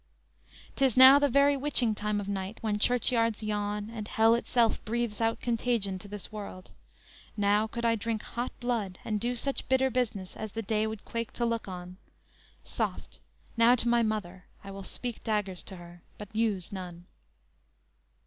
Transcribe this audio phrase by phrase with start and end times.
[0.75, 5.21] "__"'Tis now the very witching time of night, When churchyards yawn, and hell itself breathes
[5.21, 6.71] out Contagion to this world;
[7.37, 11.05] now could I drink hot blood, And do such bitter business as the day Would
[11.05, 11.97] quake to look on.
[12.63, 13.19] Soft,
[13.55, 17.05] now to my mother; I will speak daggers to her, but use none!"